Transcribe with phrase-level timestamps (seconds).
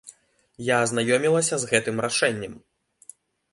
[0.67, 2.59] Я азнаёмілася з гэтым рашэннем.